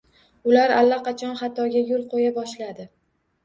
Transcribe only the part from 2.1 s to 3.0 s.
qo‘ya boshladi